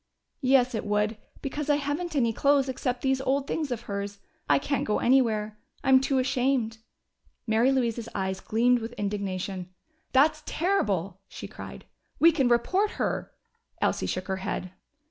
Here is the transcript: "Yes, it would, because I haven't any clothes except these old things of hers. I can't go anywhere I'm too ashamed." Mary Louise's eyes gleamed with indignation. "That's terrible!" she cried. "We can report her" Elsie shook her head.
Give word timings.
"Yes, 0.41 0.73
it 0.73 0.83
would, 0.83 1.17
because 1.43 1.69
I 1.69 1.75
haven't 1.75 2.15
any 2.15 2.33
clothes 2.33 2.67
except 2.67 3.03
these 3.03 3.21
old 3.21 3.45
things 3.45 3.69
of 3.69 3.81
hers. 3.81 4.17
I 4.49 4.57
can't 4.57 4.83
go 4.83 4.97
anywhere 4.97 5.59
I'm 5.83 6.01
too 6.01 6.17
ashamed." 6.17 6.79
Mary 7.45 7.71
Louise's 7.71 8.09
eyes 8.15 8.39
gleamed 8.39 8.79
with 8.79 8.93
indignation. 8.93 9.69
"That's 10.11 10.41
terrible!" 10.47 11.21
she 11.27 11.47
cried. 11.47 11.85
"We 12.17 12.31
can 12.31 12.47
report 12.49 12.93
her" 12.97 13.31
Elsie 13.79 14.07
shook 14.07 14.27
her 14.27 14.37
head. 14.37 14.71